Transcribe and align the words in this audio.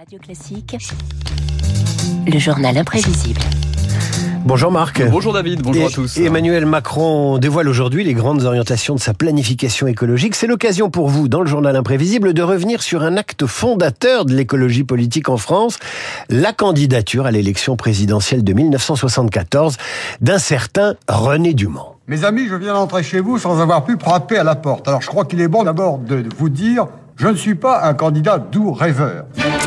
Radio 0.00 0.18
Classique, 0.18 0.78
le 2.26 2.38
journal 2.38 2.78
imprévisible. 2.78 3.40
Bonjour 4.46 4.72
Marc. 4.72 5.06
Bonjour 5.10 5.34
David, 5.34 5.60
bonjour 5.60 5.88
à 5.88 5.90
tous. 5.90 6.16
Emmanuel 6.16 6.64
Macron 6.64 7.36
dévoile 7.36 7.68
aujourd'hui 7.68 8.02
les 8.02 8.14
grandes 8.14 8.44
orientations 8.44 8.94
de 8.94 9.00
sa 9.00 9.12
planification 9.12 9.86
écologique. 9.88 10.36
C'est 10.36 10.46
l'occasion 10.46 10.88
pour 10.88 11.10
vous, 11.10 11.28
dans 11.28 11.42
le 11.42 11.46
journal 11.46 11.76
imprévisible, 11.76 12.32
de 12.32 12.42
revenir 12.42 12.80
sur 12.80 13.02
un 13.02 13.18
acte 13.18 13.44
fondateur 13.44 14.24
de 14.24 14.32
l'écologie 14.32 14.84
politique 14.84 15.28
en 15.28 15.36
France, 15.36 15.78
la 16.30 16.54
candidature 16.54 17.26
à 17.26 17.30
l'élection 17.30 17.76
présidentielle 17.76 18.42
de 18.42 18.54
1974 18.54 19.76
d'un 20.22 20.38
certain 20.38 20.94
René 21.08 21.52
Dumont. 21.52 21.96
Mes 22.08 22.24
amis, 22.24 22.46
je 22.48 22.54
viens 22.54 22.72
d'entrer 22.72 23.02
chez 23.02 23.20
vous 23.20 23.36
sans 23.36 23.60
avoir 23.60 23.84
pu 23.84 23.98
frapper 24.00 24.38
à 24.38 24.44
la 24.44 24.56
porte. 24.56 24.88
Alors 24.88 25.02
je 25.02 25.08
crois 25.08 25.26
qu'il 25.26 25.42
est 25.42 25.48
bon 25.48 25.62
d'abord 25.62 25.98
de 25.98 26.24
vous 26.38 26.48
dire 26.48 26.86
je 27.20 27.28
ne 27.28 27.34
suis 27.34 27.54
pas 27.54 27.84
un 27.84 27.92
candidat 27.92 28.38
doux 28.38 28.72
rêveur. 28.72 29.26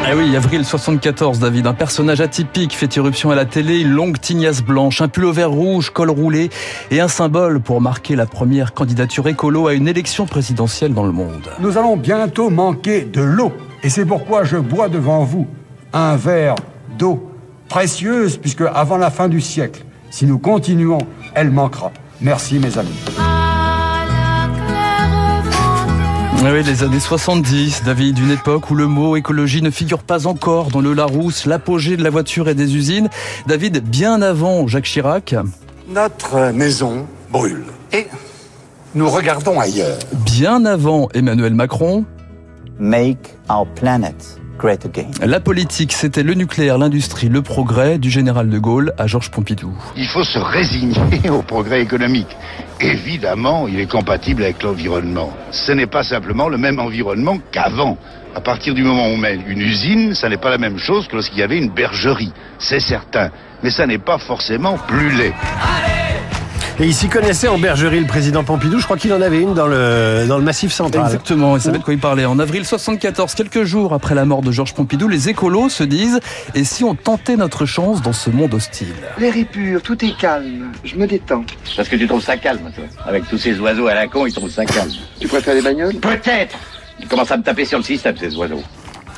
Eh 0.10 0.16
oui, 0.16 0.36
avril 0.36 0.66
74, 0.66 1.38
David, 1.38 1.68
un 1.68 1.76
personnage 1.76 2.20
atypique 2.20 2.76
fait 2.76 2.96
irruption 2.96 3.30
à 3.30 3.36
la 3.36 3.46
télé, 3.46 3.82
une 3.82 3.92
longue 3.92 4.20
tignasse 4.20 4.64
blanche, 4.64 5.02
un 5.02 5.08
pull 5.08 5.32
vert 5.32 5.52
rouge, 5.52 5.92
col 5.92 6.10
roulé 6.10 6.50
et 6.90 7.00
un 7.00 7.08
symbole 7.08 7.60
pour 7.60 7.80
marquer 7.80 8.16
la 8.16 8.26
première 8.26 8.74
candidature 8.74 9.28
écolo 9.28 9.68
à 9.68 9.76
une 9.76 9.88
élection 9.88 10.26
présidentielle 10.26 10.96
dans 10.96 11.06
le 11.06 11.12
monde. 11.12 11.48
Nous 11.60 11.78
allons 11.78 11.96
bientôt 11.96 12.50
manquer 12.50 13.02
de 13.02 13.22
l'eau 13.22 13.52
et 13.84 13.90
c'est 13.92 14.06
pourquoi 14.06 14.44
je 14.44 14.58
bois 14.58 14.90
devant 14.90 15.24
vous 15.24 15.46
un 15.94 16.16
verre 16.16 16.56
d'eau 16.98 17.32
précieuse 17.70 18.38
puisque 18.38 18.64
avant 18.74 18.98
la 18.98 19.12
fin 19.12 19.30
du 19.30 19.42
siècle, 19.42 19.86
si 20.10 20.26
nous 20.26 20.40
continuons, 20.40 20.98
elle 21.36 21.52
manquera. 21.52 21.92
Merci 22.20 22.58
mes 22.58 22.80
amis. 22.80 22.98
Oui, 26.44 26.62
les 26.62 26.84
années 26.84 27.00
70, 27.00 27.84
David, 27.86 28.20
une 28.20 28.32
époque 28.32 28.70
où 28.70 28.76
le 28.76 28.86
mot 28.86 29.16
écologie 29.16 29.62
ne 29.62 29.70
figure 29.70 30.04
pas 30.04 30.28
encore 30.28 30.68
dans 30.72 30.82
le 30.82 30.94
Larousse, 30.94 31.46
l'apogée 31.46 31.96
de 31.96 32.04
la 32.04 32.10
voiture 32.10 32.50
et 32.50 32.54
des 32.54 32.76
usines. 32.76 33.10
David, 33.48 33.82
bien 33.82 34.22
avant 34.22 34.68
Jacques 34.68 34.84
Chirac. 34.84 35.36
Notre 35.88 36.52
maison 36.52 37.08
brûle 37.32 37.64
et 37.94 38.08
nous 38.94 39.10
regardons 39.10 39.58
ailleurs. 39.58 39.98
Bien 40.26 40.66
avant 40.66 41.08
Emmanuel 41.14 41.54
Macron. 41.54 42.04
Make 42.78 43.38
our 43.50 43.66
planet 43.66 44.38
la 45.22 45.40
politique, 45.42 45.92
c'était 45.92 46.24
le 46.24 46.36
nucléaire, 46.36 46.78
l'industrie, 46.78 47.28
le 47.28 47.42
progrès, 47.42 47.98
du 47.98 48.10
général 48.10 48.50
de 48.50 48.58
Gaulle 48.58 48.94
à 48.98 49.08
Georges 49.08 49.30
Pompidou. 49.30 49.74
Il 49.98 50.08
faut 50.08 50.24
se 50.24 50.40
résigner 50.40 51.30
au 51.30 51.42
progrès 51.42 51.82
économique. 51.82 52.38
Évidemment, 52.80 53.68
il 53.68 53.80
est 53.80 53.92
compatible 53.92 54.44
avec 54.44 54.64
l'environnement. 54.64 55.34
Ce 55.52 55.74
n'est 55.74 55.88
pas 55.88 56.04
simplement 56.04 56.48
le 56.48 56.58
même 56.58 56.80
environnement 56.80 57.40
qu'avant. 57.52 57.98
À 58.36 58.42
partir 58.42 58.74
du 58.74 58.84
moment 58.84 59.08
où 59.08 59.12
on 59.12 59.18
met 59.18 59.38
une 59.48 59.62
usine, 59.62 60.16
ça 60.16 60.30
n'est 60.30 60.38
pas 60.38 60.50
la 60.50 60.58
même 60.58 60.78
chose 60.78 61.08
que 61.08 61.16
lorsqu'il 61.16 61.40
y 61.40 61.44
avait 61.44 61.58
une 61.58 61.70
bergerie. 61.70 62.32
C'est 62.58 62.80
certain. 62.80 63.32
Mais 63.64 63.70
ça 63.70 63.86
n'est 63.86 63.98
pas 63.98 64.18
forcément 64.18 64.78
plus 64.88 65.12
laid. 65.12 65.34
Et 66.80 66.86
il 66.88 66.94
s'y 66.96 67.08
connaissait 67.08 67.48
en 67.48 67.60
bergerie, 67.60 68.00
le 68.00 68.08
président 68.08 68.44
Pompidou. 68.44 68.80
Je 68.80 68.86
crois 68.86 68.98
qu'il 68.98 69.14
en 69.14 69.22
avait 69.22 69.40
une 69.40 69.54
dans 69.54 69.68
le, 69.68 70.26
dans 70.28 70.40
le 70.40 70.44
massif 70.44 70.72
central. 70.74 71.06
Exactement, 71.06 71.56
il 71.56 71.62
savait 71.62 71.78
de 71.78 71.84
quoi 71.84 71.94
il 71.94 72.00
parlait. 72.00 72.26
En 72.26 72.40
avril 72.40 72.66
74, 72.66 73.36
quelques 73.36 73.64
jours 73.64 73.94
après 73.94 74.16
la 74.16 74.26
mort 74.26 74.42
de 74.42 74.52
Georges 74.52 74.74
Pompidou, 74.74 75.08
les 75.08 75.30
écolos 75.30 75.70
se 75.70 75.84
disent 75.84 76.20
Et 76.56 76.64
si 76.64 76.84
on 76.84 76.96
tentait 76.96 77.36
notre 77.36 77.68
chance 77.68 78.02
dans 78.02 78.12
ce 78.12 78.32
monde 78.32 78.56
hostile? 78.56 78.96
L'air 79.20 79.38
est 79.38 79.46
pur, 79.46 79.84
tout 79.84 80.04
est 80.04 80.18
calme. 80.18 80.72
Je 80.84 80.96
me 80.96 81.06
détends. 81.06 81.44
Parce 81.78 81.88
que 81.88 81.96
tu 81.96 82.08
trouves 82.08 82.24
ça 82.24 82.38
calme, 82.38 82.72
toi. 82.76 82.86
Avec 83.06 83.28
tous 83.30 83.38
ces 83.38 83.60
oiseaux 83.60 83.86
à 83.86 83.94
la 83.94 84.08
con, 84.08 84.26
ils 84.26 84.34
trouvent 84.34 84.50
ça 84.50 84.66
calme. 84.66 84.90
Tu 85.20 85.28
préfères 85.28 85.54
les 85.54 85.62
bagnoles? 85.62 85.94
Peut-être 85.96 86.58
Ils 87.00 87.08
commencent 87.08 87.32
à 87.32 87.38
me 87.38 87.44
taper 87.44 87.66
sur 87.66 87.78
le 87.78 87.84
système, 87.84 88.18
ces 88.18 88.36
oiseaux. 88.36 88.64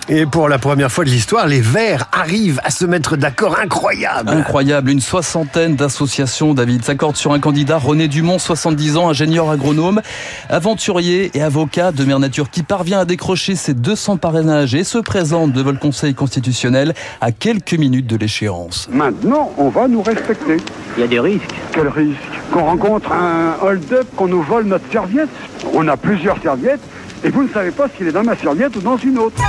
Et 0.08 0.28
pour 0.28 0.50
la 0.50 0.60
première 0.60 0.92
fois 0.92 1.04
de 1.04 1.10
l'histoire, 1.10 1.48
les 1.48 1.62
Verts 1.62 2.08
arrivent 2.12 2.62
à 2.64 2.70
se 2.70 2.86
mettre 2.86 3.18
d'accord. 3.18 3.58
Incroyable 3.60 4.30
Incroyable. 4.30 4.92
Une 4.92 5.02
soixantaine 5.02 5.76
d'associations, 5.76 6.54
David, 6.54 6.86
s'accordent 6.86 7.16
sur 7.16 7.34
un 7.34 7.40
candidat, 7.40 7.80
René 7.80 8.08
Dumont, 8.08 8.38
70 8.38 8.98
ans, 8.98 9.10
ingénieur 9.10 9.50
agronome, 9.50 10.02
aventurier 10.48 11.32
et 11.34 11.42
avocat 11.42 11.92
de 11.92 12.06
mère 12.06 12.20
nature, 12.20 12.52
qui 12.52 12.62
parvient 12.62 13.00
à 13.00 13.06
décrocher 13.06 13.56
ses 13.56 13.74
200 13.74 14.18
parrainages 14.18 14.76
et 14.76 14.84
se 14.84 15.00
présente 15.00 15.54
devant 15.54 15.72
le 15.72 15.78
Conseil 15.78 16.14
constitutionnel 16.14 16.94
à 17.20 17.32
quelques 17.32 17.74
minutes 17.74 18.06
de 18.06 18.16
l'échéance. 18.16 18.88
Maintenant, 18.92 19.54
on 19.58 19.70
va 19.70 19.88
nous 19.88 20.04
respecter. 20.04 20.58
Il 20.98 21.02
y 21.02 21.04
a 21.04 21.08
des 21.08 21.20
risques. 21.20 21.56
Quel 21.72 21.88
risque 21.88 22.20
Qu'on 22.52 22.66
rencontre 22.66 23.12
un 23.12 23.56
hold-up, 23.60 24.06
qu'on 24.16 24.28
nous 24.28 24.44
vole 24.44 24.66
notre 24.66 24.90
serviette? 24.92 25.30
On 25.74 25.88
a 25.88 25.98
plusieurs 25.98 26.40
serviettes 26.44 26.82
et 27.24 27.30
vous 27.30 27.42
ne 27.42 27.50
savez 27.50 27.72
pas 27.72 27.88
s'il 27.98 28.08
est 28.08 28.12
dans 28.12 28.24
ma 28.24 28.36
serviette 28.36 28.76
ou 28.76 28.82
dans 28.82 28.98
une 28.98 29.18
autre. 29.18 29.42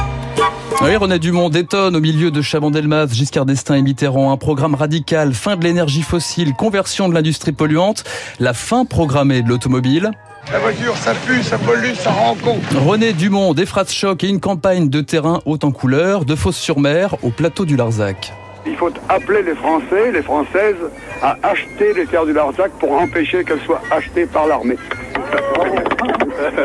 Oui, 0.82 0.94
René 0.96 1.18
Dumont 1.18 1.48
détonne 1.48 1.96
au 1.96 2.00
milieu 2.00 2.30
de 2.30 2.42
Chabandelmas, 2.42 3.08
Giscard 3.08 3.46
d'Estaing 3.46 3.76
et 3.76 3.82
Mitterrand. 3.82 4.30
Un 4.30 4.36
programme 4.36 4.74
radical, 4.74 5.32
fin 5.32 5.56
de 5.56 5.64
l'énergie 5.64 6.02
fossile, 6.02 6.52
conversion 6.52 7.08
de 7.08 7.14
l'industrie 7.14 7.52
polluante, 7.52 8.04
la 8.40 8.52
fin 8.52 8.84
programmée 8.84 9.42
de 9.42 9.48
l'automobile. 9.48 10.10
La 10.52 10.58
voiture, 10.58 10.96
ça 10.96 11.12
pue, 11.26 11.42
ça 11.42 11.58
pollue, 11.58 11.94
ça 11.94 12.10
rend 12.10 12.36
con. 12.36 12.58
René 12.76 13.12
Dumont, 13.14 13.54
des 13.54 13.66
phrases 13.66 13.90
choc 13.90 14.22
et 14.22 14.28
une 14.28 14.38
campagne 14.38 14.88
de 14.88 15.00
terrain 15.00 15.40
haute 15.44 15.64
en 15.64 15.72
couleur, 15.72 16.24
de 16.24 16.36
Fosse-sur-Mer 16.36 17.16
au 17.22 17.30
plateau 17.30 17.64
du 17.64 17.76
Larzac. 17.76 18.32
Il 18.66 18.76
faut 18.76 18.90
appeler 19.08 19.42
les 19.42 19.54
Français, 19.54 20.12
les 20.12 20.22
Françaises, 20.22 20.76
à 21.22 21.36
acheter 21.42 21.94
les 21.94 22.06
terres 22.06 22.26
du 22.26 22.32
Larzac 22.32 22.70
pour 22.78 22.92
empêcher 22.92 23.44
qu'elles 23.44 23.62
soient 23.64 23.82
achetées 23.90 24.26
par 24.26 24.46
l'armée. 24.46 24.76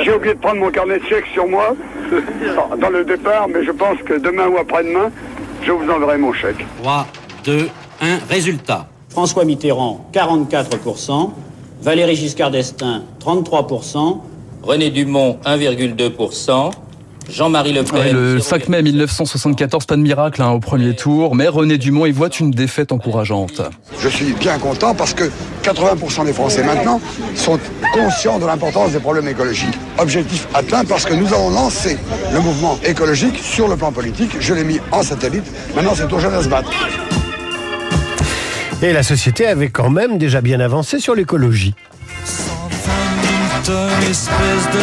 J'ai 0.03 0.13
oublié 0.13 0.34
de 0.34 0.39
prendre 0.39 0.59
mon 0.59 0.72
carnet 0.72 1.00
de 1.00 1.06
chèques 1.06 1.28
sur 1.34 1.47
moi 1.47 1.75
dans 2.81 2.89
le 2.89 3.06
départ, 3.06 3.47
mais 3.47 3.63
je 3.63 3.72
pense 3.72 3.97
que 4.00 4.13
demain 4.19 4.47
ou 4.47 4.57
après-demain, 4.57 5.12
je 5.63 5.72
vous 5.72 5.89
enverrai 5.89 6.17
mon 6.17 6.34
chèque. 6.34 6.66
3, 6.81 7.07
2, 7.45 7.69
1, 8.01 8.17
résultat. 8.29 8.88
François 9.09 9.45
Mitterrand, 9.45 10.06
44%, 10.13 11.31
Valéry 11.81 12.16
Giscard 12.16 12.51
d'Estaing, 12.51 13.03
33%, 13.19 14.19
René 14.63 14.90
Dumont, 14.90 15.38
1,2%, 15.45 16.72
Jean-Marie 17.29 17.73
Le 17.73 17.83
Pen. 17.83 18.13
le 18.13 18.39
5 18.39 18.69
mai 18.69 18.81
1974, 18.81 19.85
pas 19.85 19.95
de 19.95 20.01
miracle 20.01 20.41
hein, 20.41 20.49
au 20.49 20.59
premier 20.59 20.95
tour, 20.95 21.35
mais 21.35 21.47
René 21.47 21.77
Dumont 21.77 22.05
y 22.05 22.11
voit 22.11 22.29
une 22.39 22.51
défaite 22.51 22.91
encourageante. 22.91 23.61
Je 23.99 24.09
suis 24.09 24.33
bien 24.33 24.57
content 24.57 24.93
parce 24.93 25.13
que 25.13 25.25
80% 25.63 26.25
des 26.25 26.33
Français 26.33 26.63
maintenant 26.63 26.99
sont 27.35 27.59
conscients 27.93 28.39
de 28.39 28.45
l'importance 28.45 28.91
des 28.91 28.99
problèmes 28.99 29.27
écologiques. 29.27 29.77
Objectif 29.97 30.47
atteint 30.53 30.83
parce 30.83 31.05
que 31.05 31.13
nous 31.13 31.27
avons 31.33 31.49
lancé 31.49 31.97
le 32.33 32.39
mouvement 32.39 32.77
écologique 32.85 33.37
sur 33.37 33.67
le 33.67 33.77
plan 33.77 33.91
politique. 33.91 34.31
Je 34.39 34.53
l'ai 34.53 34.63
mis 34.63 34.79
en 34.91 35.03
satellite. 35.03 35.45
Maintenant, 35.75 35.93
c'est 35.95 36.11
aux 36.11 36.19
jeunes 36.19 36.33
à 36.33 36.43
se 36.43 36.49
battre. 36.49 36.71
Et 38.83 38.93
la 38.93 39.03
société 39.03 39.45
avait 39.45 39.69
quand 39.69 39.91
même 39.91 40.17
déjà 40.17 40.41
bien 40.41 40.59
avancé 40.59 40.99
sur 40.99 41.13
l'écologie. 41.13 41.75
Espèce 44.09 44.66
de 44.73 44.79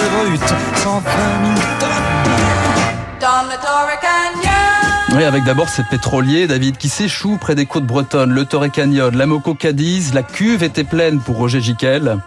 oui, 5.17 5.25
avec 5.25 5.43
d'abord 5.45 5.69
ces 5.69 5.83
pétroliers, 5.83 6.47
David, 6.47 6.77
qui 6.77 6.89
s'échouent 6.89 7.39
près 7.39 7.55
des 7.57 7.67
côtes 7.67 7.87
bretonnes, 7.87 8.31
le 8.31 8.45
Torrey 8.45 8.71
Canyon, 8.71 9.17
la 9.17 9.27
Moco 9.27 9.55
Cadiz, 9.55 10.15
la 10.15 10.23
cuve 10.23 10.63
était 10.63 10.85
pleine 10.85 11.19
pour 11.19 11.37
Roger 11.39 11.61
Giquel. 11.61 12.19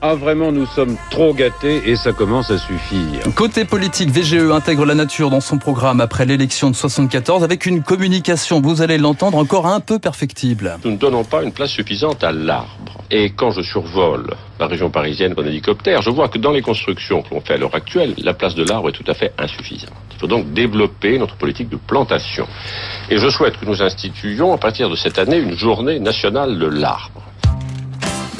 Ah 0.00 0.14
vraiment, 0.14 0.52
nous 0.52 0.66
sommes 0.66 0.96
trop 1.10 1.34
gâtés 1.34 1.90
et 1.90 1.96
ça 1.96 2.12
commence 2.12 2.52
à 2.52 2.58
suffire. 2.58 3.20
Côté 3.34 3.64
politique, 3.64 4.10
VGE 4.10 4.52
intègre 4.52 4.84
la 4.86 4.94
nature 4.94 5.28
dans 5.28 5.40
son 5.40 5.58
programme 5.58 6.00
après 6.00 6.24
l'élection 6.24 6.70
de 6.70 6.76
74 6.76 7.42
avec 7.42 7.66
une 7.66 7.82
communication, 7.82 8.60
vous 8.60 8.80
allez 8.80 8.96
l'entendre, 8.96 9.38
encore 9.38 9.66
un 9.66 9.80
peu 9.80 9.98
perfectible. 9.98 10.78
Nous 10.84 10.92
ne 10.92 10.96
donnons 10.96 11.24
pas 11.24 11.42
une 11.42 11.50
place 11.50 11.70
suffisante 11.70 12.22
à 12.22 12.30
l'arbre. 12.30 13.02
Et 13.10 13.30
quand 13.30 13.50
je 13.50 13.62
survole 13.62 14.34
la 14.60 14.68
région 14.68 14.88
parisienne 14.88 15.34
en 15.36 15.42
hélicoptère, 15.42 16.00
je 16.00 16.10
vois 16.10 16.28
que 16.28 16.38
dans 16.38 16.52
les 16.52 16.62
constructions 16.62 17.22
que 17.22 17.34
l'on 17.34 17.40
fait 17.40 17.54
à 17.54 17.56
l'heure 17.56 17.74
actuelle, 17.74 18.14
la 18.18 18.34
place 18.34 18.54
de 18.54 18.62
l'arbre 18.62 18.90
est 18.90 18.92
tout 18.92 19.10
à 19.10 19.14
fait 19.14 19.32
insuffisante. 19.36 19.90
Il 20.12 20.18
faut 20.20 20.28
donc 20.28 20.52
développer 20.52 21.18
notre 21.18 21.34
politique 21.34 21.70
de 21.70 21.76
plantation. 21.76 22.46
Et 23.10 23.18
je 23.18 23.28
souhaite 23.28 23.58
que 23.58 23.66
nous 23.66 23.82
instituions 23.82 24.52
à 24.52 24.58
partir 24.58 24.90
de 24.90 24.94
cette 24.94 25.18
année 25.18 25.38
une 25.38 25.56
journée 25.56 25.98
nationale 25.98 26.56
de 26.56 26.66
l'arbre. 26.66 27.22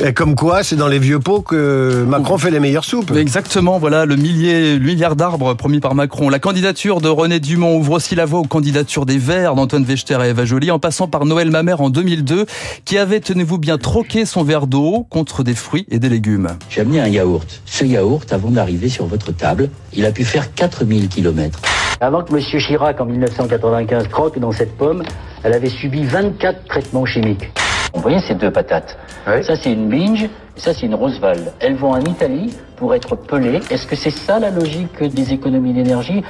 Et 0.00 0.12
comme 0.12 0.36
quoi, 0.36 0.62
c'est 0.62 0.76
dans 0.76 0.86
les 0.86 1.00
vieux 1.00 1.18
pots 1.18 1.40
que 1.40 2.04
Macron 2.06 2.38
fait 2.38 2.52
les 2.52 2.60
meilleures 2.60 2.84
soupes. 2.84 3.10
Exactement, 3.16 3.80
voilà, 3.80 4.06
le, 4.06 4.14
millier, 4.14 4.78
le 4.78 4.84
milliard 4.84 5.16
d'arbres 5.16 5.54
promis 5.54 5.80
par 5.80 5.96
Macron. 5.96 6.28
La 6.28 6.38
candidature 6.38 7.00
de 7.00 7.08
René 7.08 7.40
Dumont 7.40 7.76
ouvre 7.76 7.92
aussi 7.92 8.14
la 8.14 8.24
voie 8.24 8.38
aux 8.38 8.44
candidatures 8.44 9.06
des 9.06 9.18
Verts 9.18 9.56
d'Antoine 9.56 9.82
Vechter 9.82 10.18
et 10.24 10.28
Eva 10.28 10.44
Joly, 10.44 10.70
en 10.70 10.78
passant 10.78 11.08
par 11.08 11.24
Noël 11.24 11.50
Mamère 11.50 11.80
en 11.80 11.90
2002, 11.90 12.46
qui 12.84 12.96
avait, 12.96 13.18
tenez-vous 13.18 13.58
bien, 13.58 13.76
troqué 13.76 14.24
son 14.24 14.44
verre 14.44 14.68
d'eau 14.68 15.04
contre 15.10 15.42
des 15.42 15.54
fruits 15.54 15.86
et 15.90 15.98
des 15.98 16.08
légumes. 16.08 16.48
J'ai 16.70 16.82
amené 16.82 17.00
un 17.00 17.08
yaourt. 17.08 17.60
Ce 17.64 17.84
yaourt, 17.84 18.32
avant 18.32 18.50
d'arriver 18.50 18.88
sur 18.88 19.06
votre 19.06 19.32
table, 19.32 19.68
il 19.92 20.06
a 20.06 20.12
pu 20.12 20.24
faire 20.24 20.54
4000 20.54 21.08
km. 21.08 21.58
Avant 22.00 22.22
que 22.22 22.32
M. 22.32 22.40
Chirac, 22.40 23.00
en 23.00 23.06
1995, 23.06 24.06
croque 24.06 24.38
dans 24.38 24.52
cette 24.52 24.76
pomme, 24.76 25.02
elle 25.42 25.54
avait 25.54 25.70
subi 25.70 26.04
24 26.04 26.66
traitements 26.66 27.04
chimiques. 27.04 27.50
Vous 27.94 28.02
voyez 28.02 28.20
ces 28.20 28.34
deux 28.34 28.50
patates 28.50 28.98
Ça, 29.42 29.56
c'est 29.56 29.72
une 29.72 29.88
binge, 29.88 30.24
et 30.24 30.30
ça, 30.60 30.74
c'est 30.74 30.86
une 30.86 30.94
Roosevelt. 30.94 31.52
Elles 31.60 31.76
vont 31.76 31.92
en 31.92 32.00
Italie 32.00 32.52
pour 32.76 32.94
être 32.94 33.16
pelées. 33.16 33.60
Est-ce 33.70 33.86
que 33.86 33.96
c'est 33.96 34.10
ça 34.10 34.38
la 34.38 34.50
logique 34.50 35.02
des 35.02 35.32
économies 35.32 35.72
d'énergie? 35.72 36.22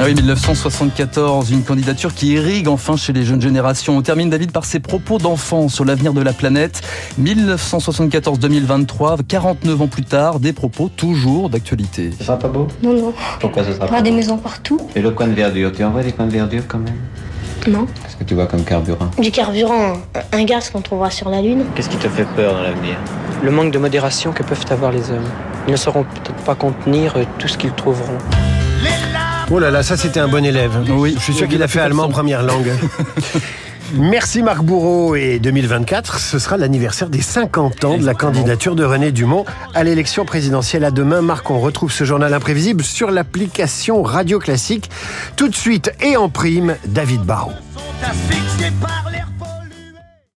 Ah 0.00 0.04
oui, 0.06 0.14
1974, 0.14 1.50
une 1.50 1.64
candidature 1.64 2.14
qui 2.14 2.28
irrigue 2.34 2.68
enfin 2.68 2.96
chez 2.96 3.12
les 3.12 3.24
jeunes 3.24 3.40
générations. 3.42 3.96
On 3.96 4.02
termine 4.02 4.30
David 4.30 4.52
par 4.52 4.64
ses 4.64 4.78
propos 4.78 5.18
d'enfant 5.18 5.68
sur 5.68 5.84
l'avenir 5.84 6.12
de 6.12 6.20
la 6.22 6.32
planète. 6.32 6.82
1974-2023, 7.20 9.24
49 9.26 9.82
ans 9.82 9.88
plus 9.88 10.04
tard, 10.04 10.38
des 10.38 10.52
propos 10.52 10.88
toujours 10.88 11.50
d'actualité. 11.50 12.12
Ça 12.18 12.24
sera 12.26 12.38
pas 12.38 12.46
beau? 12.48 12.68
Non, 12.82 12.92
non. 12.92 13.12
Pourquoi 13.40 13.64
ça 13.64 13.72
sera 13.72 13.86
aura 13.86 13.96
pas 13.96 14.02
des 14.02 14.10
beau? 14.10 14.16
maisons 14.16 14.38
partout. 14.38 14.78
Et 14.94 15.02
le 15.02 15.10
coin 15.10 15.26
de 15.26 15.32
verdure, 15.34 15.72
tu 15.72 15.82
envoies 15.82 16.04
des 16.04 16.12
coins 16.12 16.26
de 16.26 16.32
verdure 16.32 16.62
quand 16.68 16.78
même? 16.78 16.94
Non. 17.68 17.86
Qu'est-ce 18.02 18.16
que 18.16 18.24
tu 18.24 18.34
vois 18.34 18.46
comme 18.46 18.64
carburant? 18.64 19.10
Du 19.18 19.30
carburant, 19.30 19.94
un 20.32 20.44
gaz 20.44 20.70
qu'on 20.70 20.80
trouvera 20.80 21.10
sur 21.10 21.28
la 21.28 21.42
Lune. 21.42 21.64
Qu'est-ce 21.74 21.90
qui 21.90 21.98
te 21.98 22.08
fait 22.08 22.26
peur 22.34 22.54
dans 22.54 22.62
l'avenir? 22.62 22.96
Le 23.42 23.50
manque 23.50 23.72
de 23.72 23.78
modération 23.78 24.32
que 24.32 24.42
peuvent 24.42 24.64
avoir 24.70 24.90
les 24.90 25.10
hommes. 25.10 25.28
Ils 25.66 25.72
ne 25.72 25.76
sauront 25.76 26.04
peut-être 26.04 26.32
pas 26.44 26.54
contenir 26.54 27.16
euh, 27.16 27.24
tout 27.38 27.46
ce 27.46 27.58
qu'ils 27.58 27.72
trouveront. 27.72 28.16
Oh 29.50 29.58
là 29.58 29.70
là, 29.70 29.82
ça 29.82 29.96
c'était 29.96 30.20
un 30.20 30.28
bon 30.28 30.44
élève. 30.44 30.72
Oui. 30.90 31.14
Je 31.18 31.22
suis 31.22 31.34
sûr 31.34 31.48
qu'il 31.48 31.62
a 31.62 31.68
fait 31.68 31.80
allemand 31.80 32.08
première 32.08 32.42
langue. 32.42 32.72
Merci 33.94 34.42
Marc 34.42 34.62
Bourreau 34.62 35.16
et 35.16 35.38
2024, 35.38 36.18
ce 36.18 36.38
sera 36.38 36.56
l'anniversaire 36.56 37.08
des 37.08 37.22
50 37.22 37.84
ans 37.84 37.96
de 37.96 38.04
la 38.04 38.14
candidature 38.14 38.74
de 38.74 38.84
René 38.84 39.12
Dumont 39.12 39.44
à 39.74 39.82
l'élection 39.82 40.24
présidentielle 40.24 40.84
à 40.84 40.90
demain. 40.90 41.22
Marc, 41.22 41.50
on 41.50 41.58
retrouve 41.58 41.90
ce 41.90 42.04
journal 42.04 42.34
imprévisible 42.34 42.84
sur 42.84 43.10
l'application 43.10 44.02
Radio 44.02 44.38
Classique. 44.38 44.90
Tout 45.36 45.48
de 45.48 45.54
suite 45.54 45.92
et 46.00 46.16
en 46.16 46.28
prime, 46.28 46.76
David 46.86 47.22
Barrault. 47.22 47.52
asphyxiés 48.02 48.72
par 48.80 49.10
l'air 49.10 49.28